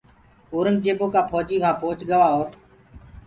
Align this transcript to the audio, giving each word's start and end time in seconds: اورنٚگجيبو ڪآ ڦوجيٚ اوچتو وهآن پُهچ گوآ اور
اورنٚگجيبو 0.53 1.05
ڪآ 1.13 1.21
ڦوجيٚ 1.29 1.59
اوچتو 1.59 1.69
وهآن 1.69 1.79
پُهچ 1.81 1.99
گوآ 2.09 2.27
اور 2.33 2.47